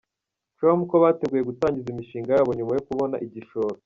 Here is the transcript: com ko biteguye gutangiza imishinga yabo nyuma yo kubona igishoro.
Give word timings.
com 0.57 0.79
ko 0.89 0.95
biteguye 1.03 1.43
gutangiza 1.49 1.87
imishinga 1.91 2.29
yabo 2.33 2.51
nyuma 2.57 2.71
yo 2.77 2.83
kubona 2.87 3.15
igishoro. 3.25 3.73